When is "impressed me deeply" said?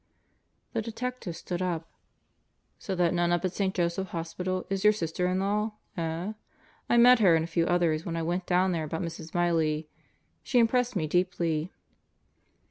10.57-11.71